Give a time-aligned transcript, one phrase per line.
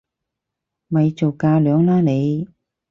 [0.87, 2.47] 咪做架樑啦你！